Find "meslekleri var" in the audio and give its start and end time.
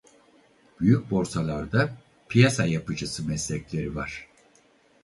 3.27-4.27